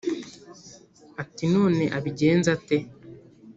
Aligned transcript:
ati 1.21 1.43
none 1.53 1.83
abigenze 1.97 2.47
ate 2.57 2.77